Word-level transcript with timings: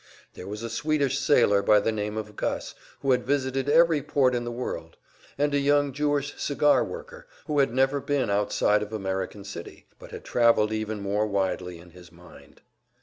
There 0.33 0.47
was 0.47 0.63
a 0.63 0.69
Swedish 0.71 1.19
sailor 1.19 1.61
by 1.61 1.79
the 1.79 1.91
name 1.91 2.17
of 2.17 2.35
Gus, 2.35 2.73
who 3.01 3.11
had 3.11 3.23
visited 3.23 3.69
every 3.69 4.01
port 4.01 4.33
in 4.33 4.45
the 4.45 4.51
world, 4.51 4.97
and 5.37 5.53
a 5.53 5.59
young 5.59 5.93
Jewish 5.93 6.35
cigar 6.41 6.83
worker 6.83 7.27
who 7.45 7.59
had 7.59 7.71
never 7.71 8.01
been 8.01 8.31
outside 8.31 8.81
of 8.81 8.91
American 8.91 9.43
City, 9.43 9.85
but 9.99 10.09
had 10.09 10.23
travelled 10.25 10.71
even 10.71 11.01
more 11.01 11.27
widely 11.27 11.77
in 11.77 11.91
his 11.91 12.11
mind. 12.11 12.61